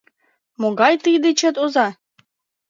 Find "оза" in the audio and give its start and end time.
1.63-1.87